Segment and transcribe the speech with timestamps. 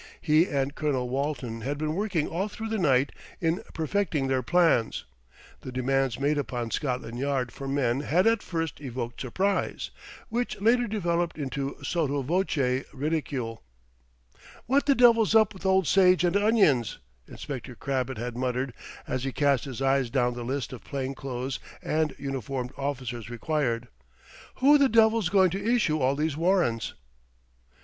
[0.19, 5.05] He and Colonel Walton had been working all through the night in perfecting their plans.
[5.59, 9.91] The demands made upon Scotland Yard for men had at first evoked surprise,
[10.29, 13.61] which later developed into sotto voce ridicule.
[14.65, 16.97] "What the devil's up with old Sage and Onions?"
[17.27, 18.73] Inspector Crabbett had muttered,
[19.05, 23.87] as he cast his eyes down the list of plain clothes and uniformed officers required.
[24.55, 26.95] "Who the devil's going to issue all these warrants?"